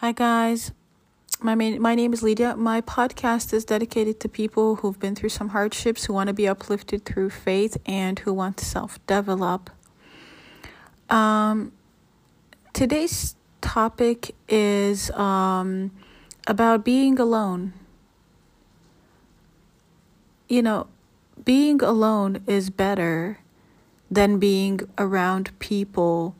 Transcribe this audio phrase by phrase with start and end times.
[0.00, 0.72] Hi, guys.
[1.42, 2.56] My, main, my name is Lydia.
[2.56, 6.48] My podcast is dedicated to people who've been through some hardships, who want to be
[6.48, 9.68] uplifted through faith, and who want to self develop.
[11.10, 11.72] Um,
[12.72, 15.90] today's topic is um,
[16.46, 17.74] about being alone.
[20.48, 20.86] You know,
[21.44, 23.40] being alone is better
[24.10, 26.34] than being around people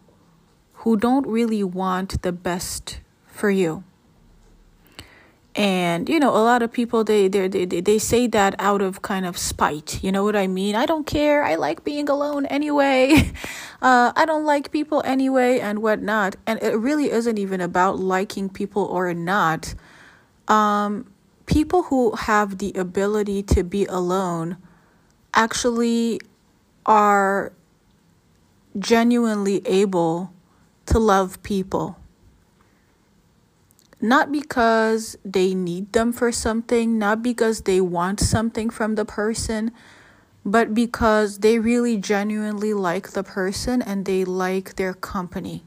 [0.76, 3.00] who don't really want the best
[3.40, 3.82] for you.
[5.56, 9.02] And you know, a lot of people they they they they say that out of
[9.02, 9.98] kind of spite.
[10.04, 10.76] You know what I mean?
[10.76, 11.42] I don't care.
[11.42, 13.32] I like being alone anyway.
[13.82, 16.36] Uh, I don't like people anyway, and whatnot.
[16.46, 19.74] And it really isn't even about liking people or not.
[20.48, 21.06] Um,
[21.46, 24.58] people who have the ability to be alone
[25.32, 26.20] actually
[26.84, 27.52] are
[28.78, 30.30] genuinely able
[30.84, 31.96] to love people.
[34.00, 39.72] Not because they need them for something, not because they want something from the person,
[40.44, 45.64] but because they really genuinely like the person and they like their company.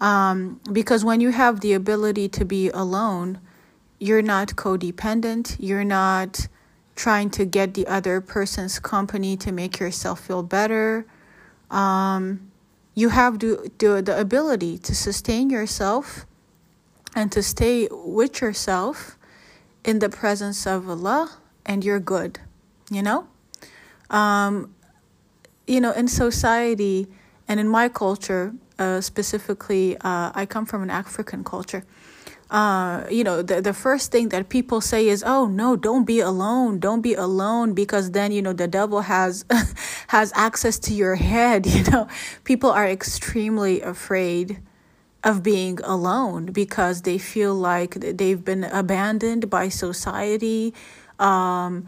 [0.00, 3.38] Um, because when you have the ability to be alone,
[3.98, 6.48] you're not codependent, you're not
[6.96, 11.06] trying to get the other person's company to make yourself feel better.
[11.70, 12.50] Um,
[12.94, 16.26] you have the, the, the ability to sustain yourself
[17.14, 19.18] and to stay with yourself
[19.84, 22.40] in the presence of Allah and you're good
[22.90, 23.26] you know
[24.10, 24.74] um,
[25.66, 27.06] you know in society
[27.48, 31.84] and in my culture uh, specifically uh, i come from an african culture
[32.50, 36.18] uh, you know, the, the first thing that people say is, "Oh no, don't be
[36.18, 36.80] alone.
[36.80, 39.44] Don't be alone," because then you know the devil has
[40.08, 41.64] has access to your head.
[41.80, 42.08] You know,
[42.42, 44.58] people are extremely afraid
[45.22, 50.72] of being alone because they feel like they've been abandoned by society.
[51.18, 51.86] Um,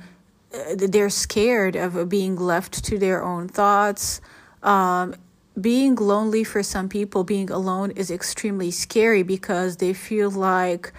[0.76, 4.20] they're scared of being left to their own thoughts.
[4.62, 5.14] Um,
[5.60, 10.92] being lonely for some people, being alone is extremely scary because they feel like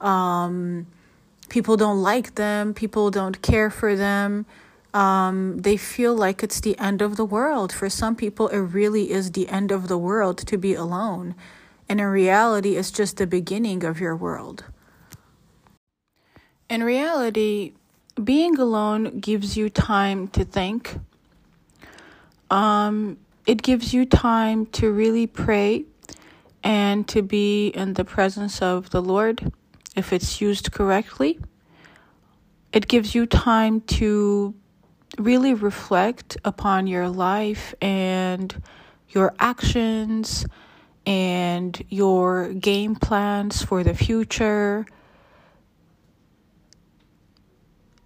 [0.00, 0.86] um,
[1.48, 4.46] people don't like them, people don't care for them.
[4.94, 7.72] Um, they feel like it's the end of the world.
[7.72, 11.34] For some people, it really is the end of the world to be alone.
[11.88, 14.64] And in reality, it's just the beginning of your world.
[16.68, 17.72] In reality,
[18.22, 20.98] being alone gives you time to think.
[22.50, 23.16] Um,
[23.46, 25.84] it gives you time to really pray
[26.62, 29.52] and to be in the presence of the Lord
[29.96, 31.38] if it's used correctly.
[32.72, 34.54] It gives you time to
[35.16, 38.62] really reflect upon your life and
[39.08, 40.44] your actions
[41.08, 44.84] and your game plans for the future.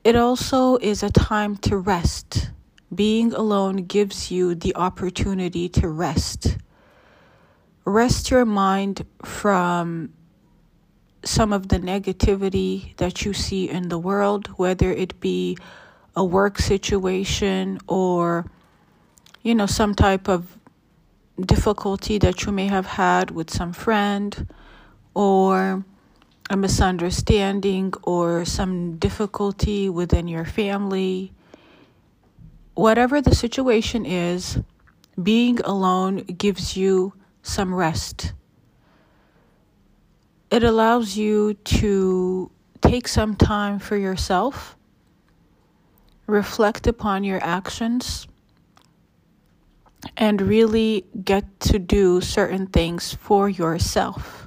[0.05, 2.53] It also is a time to rest
[2.95, 6.59] being alone gives you the opportunity to rest.
[7.85, 10.13] Rest your mind from
[11.25, 15.57] some of the negativity that you see in the world, whether it be
[16.15, 18.47] a work situation or,
[19.43, 20.59] you know, some type of
[21.41, 24.49] difficulty that you may have had with some friend
[25.15, 25.85] or
[26.51, 31.33] a misunderstanding or some difficulty within your family
[32.75, 34.59] whatever the situation is,
[35.23, 38.33] being alone gives you some rest.
[40.51, 42.51] It allows you to
[42.81, 44.77] take some time for yourself,
[46.27, 48.27] reflect upon your actions,
[50.23, 54.47] and really get to do certain things for yourself.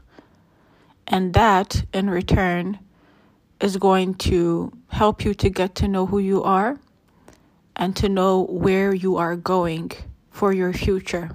[1.05, 2.79] And that, in return,
[3.59, 6.79] is going to help you to get to know who you are
[7.75, 9.91] and to know where you are going
[10.31, 11.31] for your future.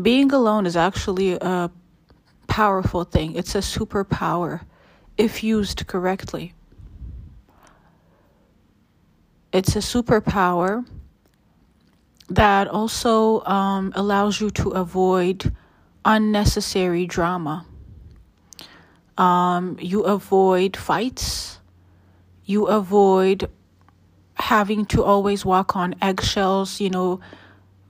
[0.00, 1.72] Being alone is actually a
[2.46, 4.60] powerful thing, it's a superpower
[5.18, 6.54] if used correctly.
[9.52, 10.86] It's a superpower
[12.30, 15.52] that also um, allows you to avoid
[16.04, 17.66] unnecessary drama.
[19.18, 21.58] Um, you avoid fights.
[22.44, 23.50] You avoid
[24.34, 27.20] having to always walk on eggshells, you know,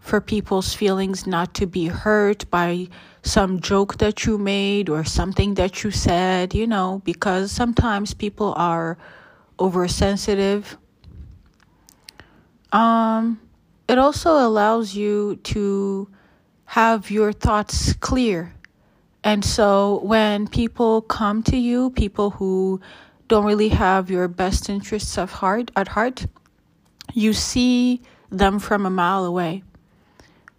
[0.01, 2.89] for people's feelings not to be hurt by
[3.23, 8.55] some joke that you made or something that you said, you know, because sometimes people
[8.57, 8.97] are
[9.61, 10.79] oversensitive.
[12.73, 13.39] Um,
[13.91, 16.09] it also allows you to
[16.67, 18.55] have your thoughts clear.
[19.25, 22.81] And so when people come to you, people who
[23.27, 26.27] don't really have your best interests of heart at heart,
[27.15, 28.01] you see
[28.31, 29.65] them from a mile away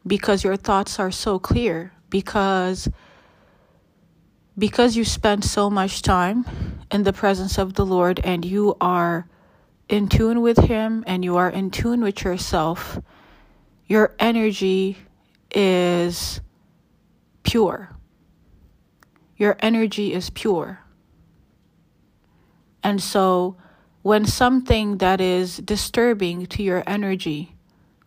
[0.06, 2.89] because your thoughts are so clear because
[4.57, 6.45] because you spend so much time
[6.92, 9.25] in the presence of the Lord and you are
[9.88, 13.00] in tune with him and you are in tune with yourself
[13.91, 14.97] your energy
[15.53, 16.39] is
[17.43, 17.89] pure
[19.38, 20.79] your energy is pure
[22.83, 23.55] and so
[24.01, 27.55] when something that is disturbing to your energy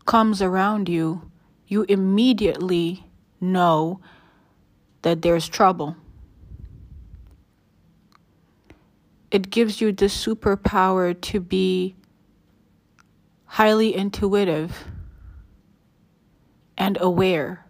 [0.07, 1.31] comes around you,
[1.67, 3.05] you immediately
[3.41, 4.01] know
[5.03, 5.97] that there's trouble.
[9.31, 11.95] It gives you the superpower to be
[13.47, 14.85] highly intuitive
[16.77, 17.67] and aware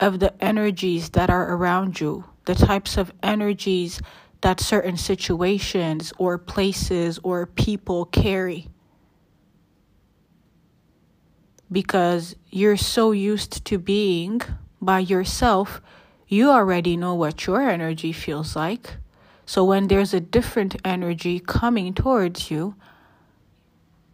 [0.00, 4.00] of the energies that are around you, the types of energies
[4.40, 8.68] that certain situations or places or people carry.
[11.72, 14.42] Because you're so used to being
[14.82, 15.80] by yourself,
[16.28, 18.96] you already know what your energy feels like.
[19.46, 22.74] So when there's a different energy coming towards you,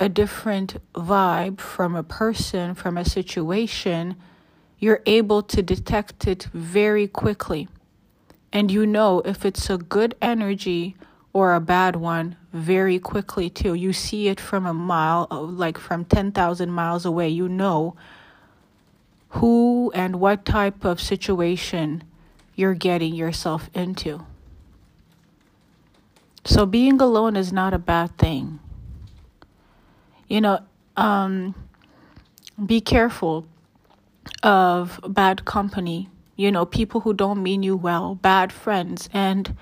[0.01, 4.17] a different vibe from a person, from a situation,
[4.79, 7.69] you're able to detect it very quickly.
[8.53, 10.97] And you know if it's a good energy
[11.33, 13.75] or a bad one very quickly too.
[13.75, 17.29] You see it from a mile, like from 10,000 miles away.
[17.29, 17.95] You know
[19.29, 22.03] who and what type of situation
[22.57, 24.27] you're getting yourself into.
[26.45, 28.59] So being alone is not a bad thing.
[30.31, 30.61] You know,
[30.97, 31.55] um,
[32.65, 33.47] be careful
[34.43, 36.09] of bad company
[36.41, 39.11] you know, people who don't mean you well, bad friends.
[39.13, 39.55] And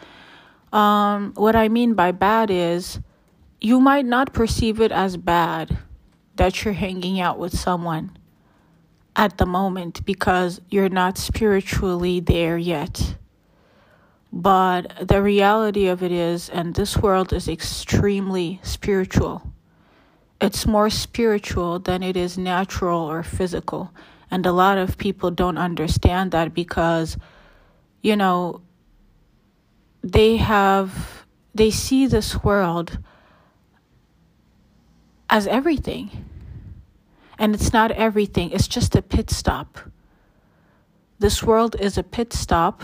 [0.73, 3.00] um, what I mean by bad is
[3.61, 5.76] you might not perceive it as bad
[6.37, 8.17] that you're hanging out with someone
[9.17, 13.17] at the moment because you're not spiritually there yet.
[14.32, 19.53] But the reality of it is, and this world is extremely spiritual.
[20.40, 23.93] It's more spiritual than it is natural or physical.
[24.31, 27.17] And a lot of people don't understand that because,
[28.02, 28.61] you know,
[30.02, 32.99] they have, they see this world
[35.29, 36.25] as everything.
[37.38, 39.79] And it's not everything, it's just a pit stop.
[41.19, 42.82] This world is a pit stop,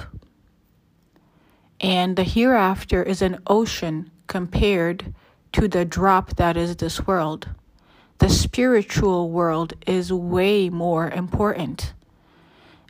[1.81, 5.15] and the hereafter is an ocean compared
[5.55, 7.49] to the drop that is this world
[8.19, 11.93] the spiritual world is way more important.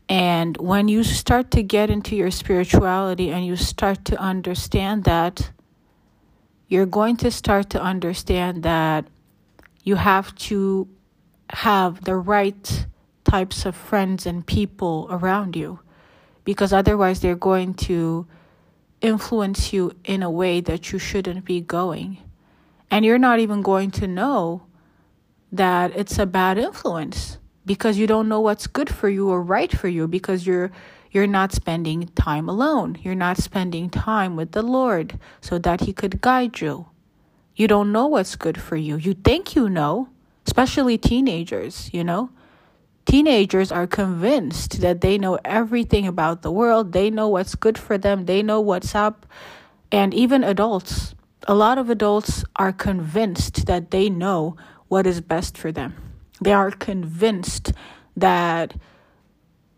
[0.09, 5.51] And when you start to get into your spirituality and you start to understand that,
[6.69, 9.07] you're going to start to understand that
[9.83, 10.89] you have to
[11.51, 12.87] have the right
[13.25, 15.81] types of friends and people around you
[16.45, 18.27] because otherwise they're going to
[19.01, 22.19] influence you in a way that you shouldn't be going.
[22.95, 24.67] And you're not even going to know
[25.51, 29.77] that it's a bad influence because you don't know what's good for you or right
[29.77, 30.71] for you because you're
[31.11, 32.97] you're not spending time alone.
[33.03, 36.87] You're not spending time with the Lord so that he could guide you.
[37.57, 38.95] You don't know what's good for you.
[38.95, 40.09] You think you know,
[40.47, 42.31] especially teenagers, you know?
[43.07, 46.93] Teenagers are convinced that they know everything about the world.
[46.93, 48.27] They know what's good for them.
[48.27, 49.27] They know what's up.
[49.91, 54.57] And even adults, a lot of adults are convinced that they know
[54.89, 55.95] what is best for them.
[56.41, 57.73] They are convinced
[58.17, 58.75] that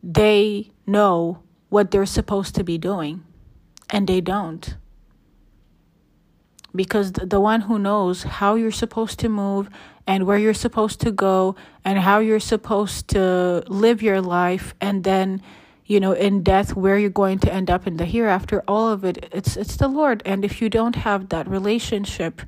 [0.03, 3.25] they know what they're supposed to be doing,
[3.91, 4.77] and they don't.
[6.75, 9.69] Because the one who knows how you're supposed to move
[10.07, 15.03] and where you're supposed to go and how you're supposed to live your life and
[15.03, 15.43] then
[15.87, 19.05] you know in death where you're going to end up in the hereafter all of
[19.05, 22.43] it it's it's the lord and if you don't have that relationship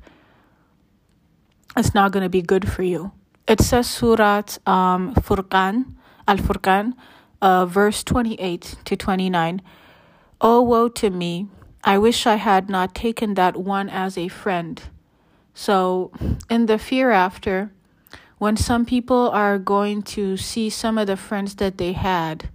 [1.77, 3.11] it's not going to be good for you.
[3.47, 5.93] It says Surat um, Furqan,
[6.27, 6.93] Al Furqan,
[7.41, 9.61] uh, verse 28 to 29.
[10.41, 11.47] Oh, woe to me!
[11.83, 14.81] I wish I had not taken that one as a friend.
[15.53, 16.11] So,
[16.49, 17.71] in the hereafter,
[18.37, 22.49] when some people are going to see some of the friends that they had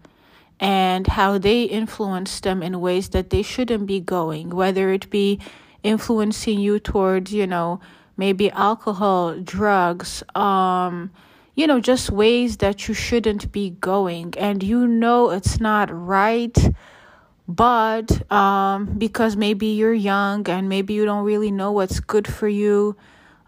[0.65, 5.39] and how they influence them in ways that they shouldn't be going, whether it be
[5.83, 7.81] influencing you towards, you know,
[8.17, 11.11] maybe alcohol, drugs, um,
[11.55, 16.57] you know, just ways that you shouldn't be going and you know it's not right,
[17.47, 22.49] but um, because maybe you're young and maybe you don't really know what's good for
[22.49, 22.97] you,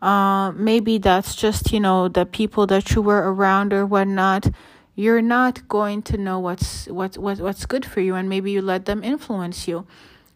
[0.03, 4.51] uh, maybe that's just you know the people that you were around or whatnot.
[4.99, 8.63] You're not going to know what's what, what what's good for you, and maybe you
[8.63, 9.87] let them influence you.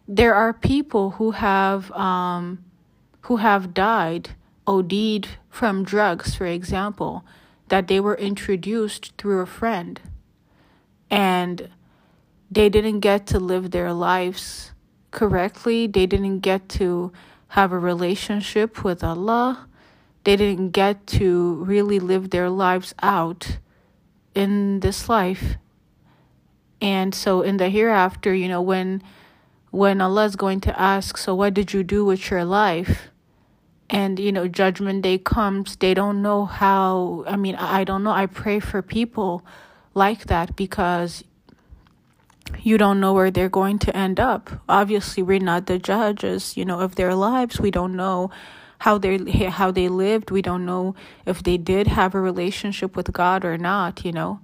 [0.06, 2.62] There are people who have um,
[3.22, 4.30] who have died,
[4.66, 7.24] OD'd from drugs, for example,
[7.68, 9.98] that they were introduced through a friend,
[11.10, 11.70] and
[12.50, 14.72] they didn't get to live their lives
[15.10, 15.86] correctly.
[15.86, 17.12] They didn't get to
[17.48, 19.66] have a relationship with Allah.
[20.24, 23.56] They didn't get to really live their lives out
[24.40, 25.56] in this life.
[26.80, 29.02] And so in the hereafter, you know, when
[29.70, 33.08] when Allah is going to ask, so what did you do with your life?
[33.88, 38.12] And you know, judgment day comes, they don't know how I mean, I don't know.
[38.12, 39.44] I pray for people
[39.94, 41.22] like that because
[42.62, 44.50] you don't know where they're going to end up.
[44.68, 47.60] Obviously, we're not the judges, you know, of their lives.
[47.60, 48.30] We don't know
[48.80, 49.18] how they
[49.48, 50.30] how they lived.
[50.30, 50.94] We don't know
[51.26, 54.40] if they did have a relationship with God or not, you know.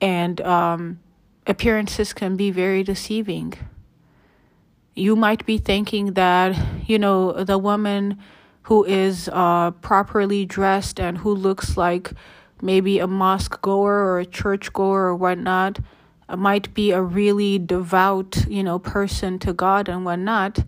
[0.00, 1.00] And um,
[1.46, 3.54] appearances can be very deceiving.
[4.94, 6.56] You might be thinking that,
[6.88, 8.18] you know, the woman
[8.62, 12.12] who is uh, properly dressed and who looks like
[12.62, 15.78] maybe a mosque goer or a church goer or whatnot
[16.34, 20.60] might be a really devout, you know, person to God and whatnot,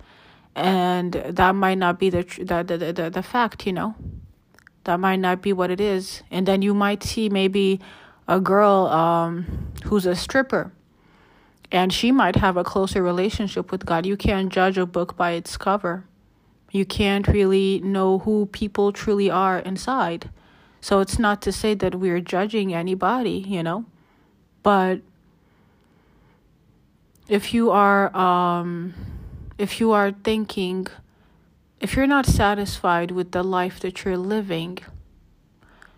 [0.57, 3.95] and that might not be the the the the, the fact, you know.
[4.85, 7.81] That might not be what it is, and then you might see maybe
[8.29, 10.73] a girl um, who's a stripper,
[11.71, 14.07] and she might have a closer relationship with God.
[14.07, 16.05] You can't judge a book by its cover.
[16.71, 20.31] You can't really know who people truly are inside.
[20.81, 23.87] So it's not to say that we're judging anybody, you know,
[24.63, 25.01] but
[27.29, 28.95] if you are um,
[29.59, 30.87] if you are thinking
[31.81, 34.79] if you're not satisfied with the life that you're living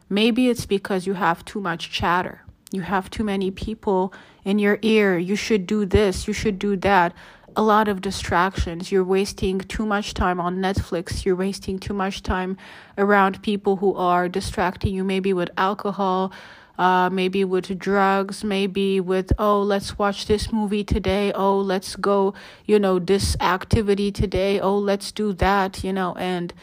[0.09, 2.43] maybe it's because you have too much chatter.
[2.71, 4.13] You have too many people
[4.45, 5.19] in your ear.
[5.19, 7.15] You should do this you should do that.
[7.57, 8.93] A lot of distractions.
[8.93, 11.25] You're wasting too much time on netflix.
[11.25, 12.57] You're wasting too much time
[12.97, 16.33] around people who are distracting you maybe with alcohol
[16.79, 21.33] uh, maybe with drugs, maybe with, oh, let's watch this movie today.
[21.33, 22.35] Oh, let's go,
[22.67, 24.61] you know, this activity today.
[24.61, 26.55] Oh, let's do that, you know, and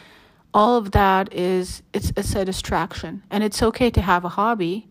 [0.53, 3.23] all of that is, it's, it's a distraction.
[3.29, 4.87] And it's okay to have a hobby,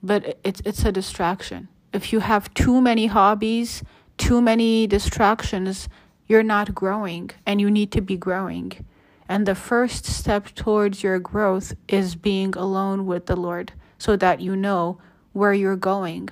[0.00, 1.66] but it's, it's a distraction.
[1.92, 3.82] If you have too many hobbies,
[4.16, 5.88] too many distractions,
[6.28, 8.72] you're not growing and you need to be growing.
[9.28, 14.40] And the first step towards your growth is being alone with the Lord so that
[14.40, 14.98] you know
[15.32, 16.28] where you're going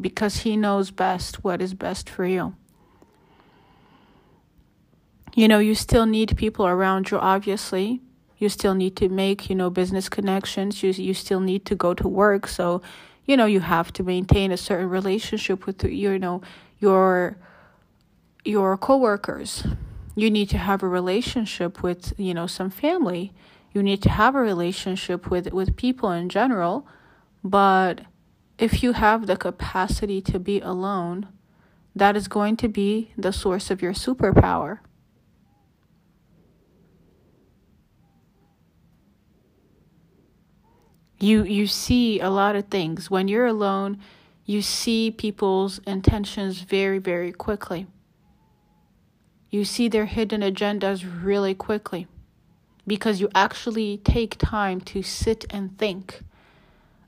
[0.00, 2.56] because He knows best what is best for you.
[5.34, 8.00] You know, you still need people around you, obviously.
[8.38, 10.82] You still need to make, you know, business connections.
[10.82, 12.46] You, you still need to go to work.
[12.46, 12.80] So,
[13.26, 16.40] you know, you have to maintain a certain relationship with, you know,
[16.80, 17.36] your
[18.42, 19.66] your coworkers.
[20.14, 23.34] You need to have a relationship with, you know, some family.
[23.74, 26.86] You need to have a relationship with, with people in general
[27.42, 28.02] but
[28.58, 31.28] if you have the capacity to be alone,
[31.94, 34.78] that is going to be the source of your superpower.
[41.18, 43.98] You you see a lot of things when you're alone,
[44.44, 47.86] you see people's intentions very very quickly.
[49.50, 52.08] You see their hidden agendas really quickly
[52.86, 56.22] because you actually take time to sit and think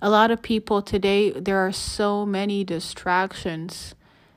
[0.05, 3.95] a lot of people today, there are so many distractions.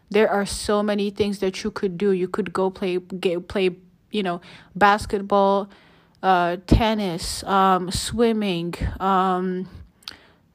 [0.10, 2.12] There are so many things that you could do.
[2.12, 3.72] You could go play, get, play,
[4.10, 4.40] you know,
[4.78, 5.70] basketball,
[6.24, 9.68] uh, tennis, um, swimming, um,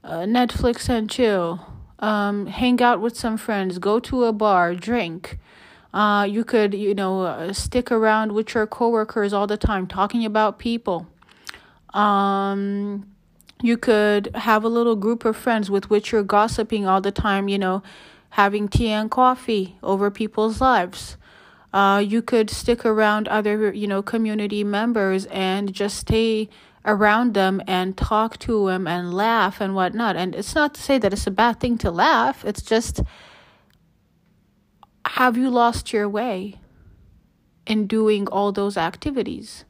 [0.02, 1.60] uh, Netflix and chill,
[1.98, 5.38] um, hang out with some friends, go to a bar, drink.
[5.92, 10.24] Uh, you could, you know, uh, stick around with your coworkers all the time, talking
[10.24, 11.06] about people.
[11.92, 13.11] Um,
[13.62, 17.48] you could have a little group of friends with which you're gossiping all the time,
[17.48, 17.82] you know,
[18.30, 21.16] having tea and coffee over people's lives.
[21.72, 26.48] Uh, you could stick around other, you know, community members and just stay
[26.84, 30.16] around them and talk to them and laugh and whatnot.
[30.16, 33.00] And it's not to say that it's a bad thing to laugh, it's just
[35.06, 36.58] have you lost your way
[37.66, 39.64] in doing all those activities?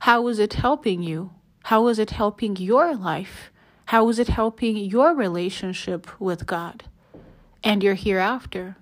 [0.00, 1.32] How is it helping you?
[1.70, 3.52] How is it helping your life?
[3.84, 6.82] How is it helping your relationship with God
[7.62, 8.76] and your hereafter?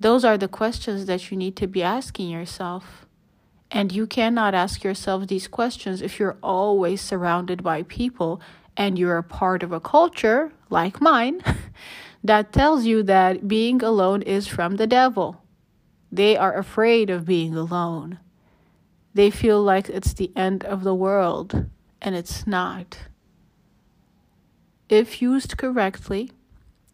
[0.00, 3.06] Those are the questions that you need to be asking yourself.
[3.70, 8.40] And you cannot ask yourself these questions if you're always surrounded by people
[8.76, 11.40] and you're a part of a culture like mine
[12.24, 15.44] that tells you that being alone is from the devil.
[16.10, 18.18] They are afraid of being alone.
[19.14, 21.66] They feel like it's the end of the world,
[22.00, 22.98] and it's not.
[24.88, 26.32] If used correctly,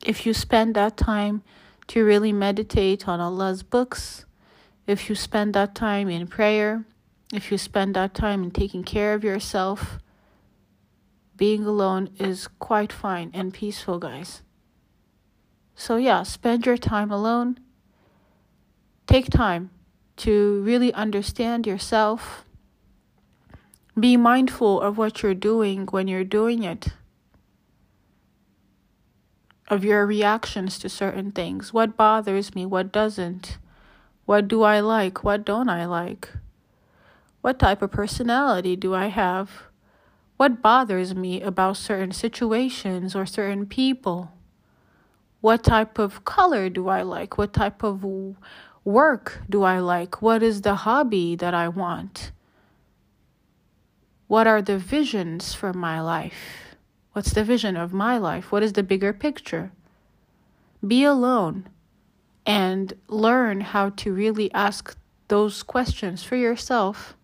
[0.05, 1.43] if you spend that time
[1.89, 4.25] to really meditate on Allah's books,
[4.87, 6.85] if you spend that time in prayer,
[7.33, 9.99] if you spend that time in taking care of yourself,
[11.37, 14.43] being alone is quite fine and peaceful, guys.
[15.77, 17.61] So, yeah, spend your time alone.
[19.07, 19.71] Take time
[20.19, 22.45] to really understand yourself.
[23.99, 26.89] Be mindful of what you're doing when you're doing it,
[29.69, 31.73] of your reactions to certain things.
[31.73, 32.67] What bothers me?
[32.67, 33.59] What doesn't?
[34.25, 35.25] What do I like?
[35.25, 36.29] What don't I like?
[37.41, 39.65] What type of personality do I have?
[40.37, 44.33] What bothers me about certain situations or certain people?
[45.41, 47.39] What type of color do I like?
[47.39, 48.05] What type of
[48.89, 50.23] work do I like?
[50.23, 52.33] What is the hobby that I want?
[54.29, 56.75] What are the visions for my life?
[57.13, 58.51] What's the vision of my life?
[58.51, 59.73] What is the bigger picture?
[60.87, 61.69] Be alone
[62.47, 64.97] and learn how to really ask
[65.29, 67.15] those questions for yourself.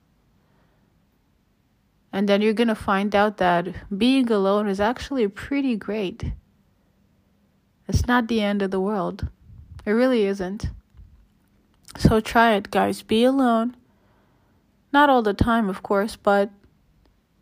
[2.12, 6.32] And then you're going to find out that being alone is actually pretty great.
[7.88, 9.28] It's not the end of the world.
[9.86, 10.68] It really isn't.
[12.04, 13.00] So try it, guys.
[13.00, 13.78] Be alone.
[14.92, 16.50] Not all the time, of course, but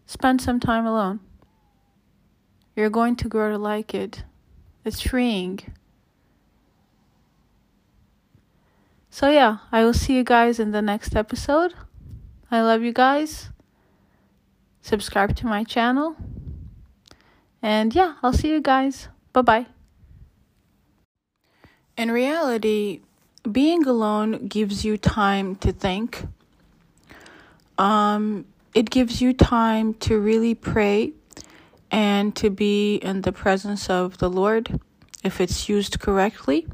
[0.07, 1.19] spend some time alone.
[2.77, 4.23] You're going to grow to like it.
[4.85, 5.59] It's freeing.
[9.11, 11.75] So, yeah, I will see you guys in the next episode.
[12.49, 13.51] I love you guys.
[14.81, 16.15] Subscribe to my channel.
[17.61, 19.09] And yeah, I'll see you guys.
[19.33, 19.67] Bye bye.
[21.97, 23.01] In reality,
[23.51, 26.27] being alone gives you time to think.
[27.79, 31.13] Um, it gives you time to really pray
[31.91, 34.81] and to be in the presence of the Lord
[35.25, 36.67] if it's used correctly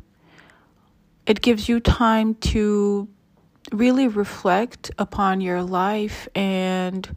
[1.28, 3.06] it gives you time to
[3.70, 7.14] really reflect upon your life and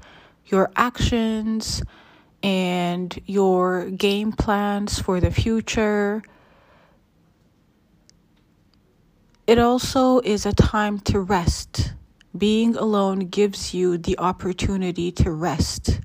[0.48, 1.82] your actions
[2.44, 6.22] and your game plans for the future.
[9.48, 11.94] It also is a time to rest.
[12.38, 16.00] Being alone gives you the opportunity to rest.